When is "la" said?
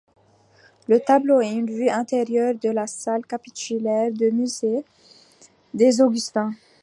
2.71-2.87